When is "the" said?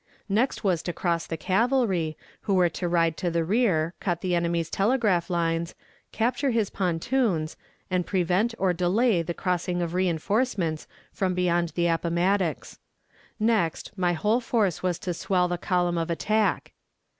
1.27-1.37, 3.29-3.43, 4.21-4.33, 9.21-9.35, 11.75-11.85, 15.47-15.59